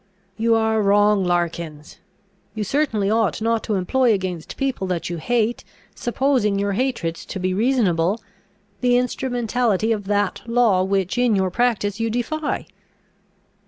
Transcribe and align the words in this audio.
"You 0.35 0.55
are 0.55 0.81
wrong, 0.81 1.23
Larkins! 1.23 1.97
You 2.55 2.63
certainly 2.63 3.11
ought 3.11 3.39
not 3.39 3.63
to 3.65 3.75
employ 3.75 4.13
against 4.13 4.57
people 4.57 4.87
that 4.87 5.11
you 5.11 5.17
hate, 5.17 5.63
supposing 5.93 6.57
your 6.57 6.71
hatred 6.71 7.13
to 7.13 7.39
be 7.39 7.53
reasonable, 7.53 8.19
the 8.79 8.97
instrumentality 8.97 9.91
of 9.91 10.05
that 10.07 10.41
law 10.47 10.81
which 10.83 11.19
in 11.19 11.35
your 11.35 11.51
practice 11.51 11.99
you 11.99 12.09
defy. 12.09 12.65